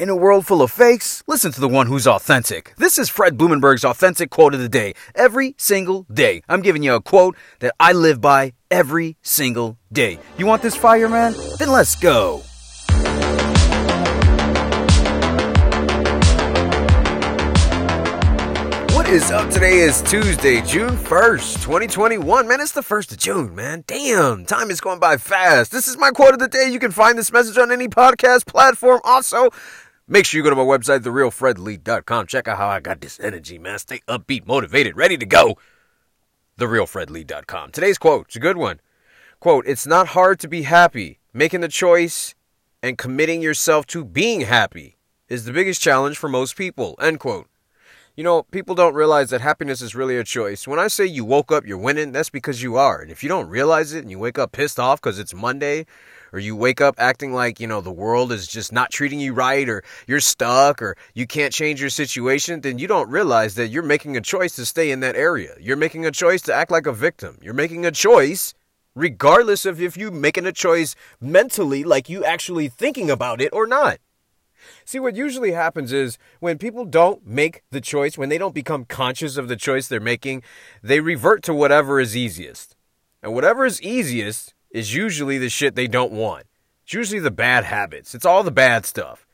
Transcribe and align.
In 0.00 0.08
a 0.08 0.14
world 0.14 0.46
full 0.46 0.62
of 0.62 0.70
fakes, 0.70 1.24
listen 1.26 1.50
to 1.50 1.60
the 1.60 1.66
one 1.66 1.88
who's 1.88 2.06
authentic. 2.06 2.72
This 2.76 3.00
is 3.00 3.08
Fred 3.08 3.36
Blumenberg's 3.36 3.84
authentic 3.84 4.30
quote 4.30 4.54
of 4.54 4.60
the 4.60 4.68
day. 4.68 4.94
Every 5.16 5.56
single 5.58 6.04
day, 6.04 6.42
I'm 6.48 6.62
giving 6.62 6.84
you 6.84 6.94
a 6.94 7.00
quote 7.00 7.36
that 7.58 7.74
I 7.80 7.92
live 7.94 8.20
by 8.20 8.52
every 8.70 9.16
single 9.22 9.76
day. 9.92 10.20
You 10.36 10.46
want 10.46 10.62
this 10.62 10.76
fire, 10.76 11.08
man? 11.08 11.34
Then 11.58 11.72
let's 11.72 11.96
go. 11.96 12.42
What 18.94 19.08
is 19.08 19.32
up? 19.32 19.50
Today 19.50 19.80
is 19.80 20.00
Tuesday, 20.02 20.62
June 20.62 20.96
1st, 20.96 21.54
2021. 21.54 22.46
Man, 22.46 22.60
it's 22.60 22.70
the 22.70 22.82
1st 22.82 23.10
of 23.10 23.18
June, 23.18 23.52
man. 23.52 23.82
Damn, 23.88 24.46
time 24.46 24.70
is 24.70 24.80
going 24.80 25.00
by 25.00 25.16
fast. 25.16 25.72
This 25.72 25.88
is 25.88 25.96
my 25.96 26.10
quote 26.10 26.34
of 26.34 26.38
the 26.38 26.46
day. 26.46 26.70
You 26.70 26.78
can 26.78 26.92
find 26.92 27.18
this 27.18 27.32
message 27.32 27.58
on 27.58 27.72
any 27.72 27.88
podcast 27.88 28.46
platform. 28.46 29.00
Also, 29.02 29.48
Make 30.10 30.24
sure 30.24 30.38
you 30.38 30.44
go 30.44 30.48
to 30.48 30.56
my 30.56 30.62
website, 30.62 31.00
therealfredlee.com. 31.00 32.26
Check 32.28 32.48
out 32.48 32.56
how 32.56 32.68
I 32.68 32.80
got 32.80 33.02
this 33.02 33.20
energy, 33.20 33.58
man. 33.58 33.78
Stay 33.78 34.00
upbeat, 34.08 34.46
motivated, 34.46 34.96
ready 34.96 35.18
to 35.18 35.26
go. 35.26 35.58
Therealfredlee.com. 36.58 37.72
Today's 37.72 37.98
quote, 37.98 38.26
it's 38.28 38.36
a 38.36 38.40
good 38.40 38.56
one. 38.56 38.80
Quote, 39.38 39.66
it's 39.66 39.86
not 39.86 40.08
hard 40.08 40.40
to 40.40 40.48
be 40.48 40.62
happy. 40.62 41.18
Making 41.34 41.60
the 41.60 41.68
choice 41.68 42.34
and 42.82 42.96
committing 42.96 43.42
yourself 43.42 43.84
to 43.88 44.02
being 44.02 44.40
happy 44.40 44.96
is 45.28 45.44
the 45.44 45.52
biggest 45.52 45.82
challenge 45.82 46.16
for 46.16 46.28
most 46.28 46.56
people. 46.56 46.96
End 47.02 47.20
quote. 47.20 47.46
You 48.18 48.24
know, 48.24 48.42
people 48.42 48.74
don't 48.74 48.96
realize 48.96 49.30
that 49.30 49.42
happiness 49.42 49.80
is 49.80 49.94
really 49.94 50.16
a 50.16 50.24
choice. 50.24 50.66
When 50.66 50.80
I 50.80 50.88
say 50.88 51.06
you 51.06 51.24
woke 51.24 51.52
up, 51.52 51.64
you're 51.64 51.78
winning, 51.78 52.10
that's 52.10 52.30
because 52.30 52.60
you 52.60 52.76
are. 52.76 53.00
And 53.00 53.12
if 53.12 53.22
you 53.22 53.28
don't 53.28 53.48
realize 53.48 53.94
it 53.94 54.00
and 54.00 54.10
you 54.10 54.18
wake 54.18 54.40
up 54.40 54.50
pissed 54.50 54.80
off 54.80 55.00
because 55.00 55.20
it's 55.20 55.32
Monday, 55.32 55.86
or 56.32 56.40
you 56.40 56.56
wake 56.56 56.80
up 56.80 56.96
acting 56.98 57.32
like, 57.32 57.60
you 57.60 57.68
know, 57.68 57.80
the 57.80 57.92
world 57.92 58.32
is 58.32 58.48
just 58.48 58.72
not 58.72 58.90
treating 58.90 59.20
you 59.20 59.34
right, 59.34 59.68
or 59.68 59.84
you're 60.08 60.18
stuck, 60.18 60.82
or 60.82 60.96
you 61.14 61.28
can't 61.28 61.52
change 61.52 61.80
your 61.80 61.90
situation, 61.90 62.60
then 62.62 62.80
you 62.80 62.88
don't 62.88 63.08
realize 63.08 63.54
that 63.54 63.68
you're 63.68 63.84
making 63.84 64.16
a 64.16 64.20
choice 64.20 64.56
to 64.56 64.66
stay 64.66 64.90
in 64.90 64.98
that 64.98 65.14
area. 65.14 65.54
You're 65.60 65.76
making 65.76 66.04
a 66.04 66.10
choice 66.10 66.42
to 66.42 66.52
act 66.52 66.72
like 66.72 66.88
a 66.88 66.92
victim. 66.92 67.38
You're 67.40 67.54
making 67.54 67.86
a 67.86 67.92
choice 67.92 68.52
regardless 68.96 69.64
of 69.64 69.80
if 69.80 69.96
you're 69.96 70.10
making 70.10 70.44
a 70.44 70.50
choice 70.50 70.96
mentally, 71.20 71.84
like 71.84 72.08
you 72.08 72.24
actually 72.24 72.66
thinking 72.66 73.12
about 73.12 73.40
it 73.40 73.52
or 73.52 73.64
not. 73.64 73.98
See, 74.84 74.98
what 74.98 75.16
usually 75.16 75.52
happens 75.52 75.92
is 75.92 76.18
when 76.40 76.58
people 76.58 76.84
don't 76.84 77.26
make 77.26 77.62
the 77.70 77.80
choice, 77.80 78.18
when 78.18 78.28
they 78.28 78.38
don't 78.38 78.54
become 78.54 78.84
conscious 78.84 79.36
of 79.36 79.48
the 79.48 79.56
choice 79.56 79.88
they're 79.88 80.00
making, 80.00 80.42
they 80.82 81.00
revert 81.00 81.42
to 81.44 81.54
whatever 81.54 82.00
is 82.00 82.16
easiest. 82.16 82.76
And 83.22 83.34
whatever 83.34 83.64
is 83.64 83.82
easiest 83.82 84.54
is 84.70 84.94
usually 84.94 85.38
the 85.38 85.48
shit 85.48 85.74
they 85.74 85.88
don't 85.88 86.12
want. 86.12 86.46
It's 86.84 86.94
usually 86.94 87.20
the 87.20 87.30
bad 87.30 87.64
habits. 87.64 88.14
It's 88.14 88.26
all 88.26 88.42
the 88.42 88.50
bad 88.50 88.86
stuff. 88.86 89.26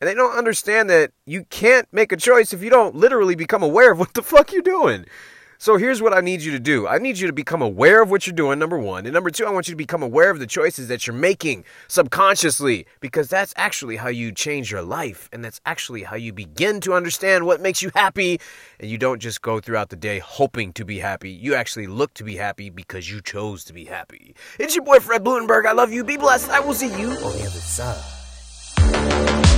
And 0.00 0.08
they 0.08 0.14
don't 0.14 0.36
understand 0.36 0.88
that 0.90 1.12
you 1.26 1.44
can't 1.44 1.86
make 1.92 2.12
a 2.12 2.16
choice 2.16 2.52
if 2.52 2.62
you 2.62 2.70
don't 2.70 2.94
literally 2.94 3.34
become 3.34 3.62
aware 3.62 3.92
of 3.92 3.98
what 3.98 4.14
the 4.14 4.22
fuck 4.22 4.52
you're 4.52 4.62
doing. 4.62 5.04
So 5.62 5.76
here's 5.76 6.00
what 6.00 6.14
I 6.14 6.22
need 6.22 6.40
you 6.40 6.52
to 6.52 6.58
do. 6.58 6.88
I 6.88 6.96
need 6.96 7.18
you 7.18 7.26
to 7.26 7.34
become 7.34 7.60
aware 7.60 8.00
of 8.00 8.10
what 8.10 8.26
you're 8.26 8.32
doing, 8.32 8.58
number 8.58 8.78
one. 8.78 9.04
And 9.04 9.12
number 9.12 9.28
two, 9.28 9.44
I 9.44 9.50
want 9.50 9.68
you 9.68 9.72
to 9.72 9.76
become 9.76 10.02
aware 10.02 10.30
of 10.30 10.38
the 10.38 10.46
choices 10.46 10.88
that 10.88 11.06
you're 11.06 11.14
making 11.14 11.66
subconsciously, 11.86 12.86
because 13.00 13.28
that's 13.28 13.52
actually 13.58 13.96
how 13.96 14.08
you 14.08 14.32
change 14.32 14.72
your 14.72 14.80
life. 14.80 15.28
And 15.34 15.44
that's 15.44 15.60
actually 15.66 16.04
how 16.04 16.16
you 16.16 16.32
begin 16.32 16.80
to 16.80 16.94
understand 16.94 17.44
what 17.44 17.60
makes 17.60 17.82
you 17.82 17.90
happy. 17.94 18.40
And 18.78 18.90
you 18.90 18.96
don't 18.96 19.20
just 19.20 19.42
go 19.42 19.60
throughout 19.60 19.90
the 19.90 19.96
day 19.96 20.18
hoping 20.18 20.72
to 20.72 20.84
be 20.86 20.98
happy. 20.98 21.28
You 21.28 21.54
actually 21.54 21.88
look 21.88 22.14
to 22.14 22.24
be 22.24 22.36
happy 22.36 22.70
because 22.70 23.10
you 23.10 23.20
chose 23.20 23.62
to 23.64 23.74
be 23.74 23.84
happy. 23.84 24.34
It's 24.58 24.74
your 24.74 24.86
boy, 24.86 25.00
Fred 25.00 25.22
Blumenberg. 25.22 25.66
I 25.66 25.72
love 25.72 25.92
you. 25.92 26.04
Be 26.04 26.16
blessed. 26.16 26.48
I 26.48 26.60
will 26.60 26.72
see 26.72 26.88
you 26.98 27.10
on 27.10 27.36
the 27.36 27.42
other 27.42 27.60
side. 27.60 29.48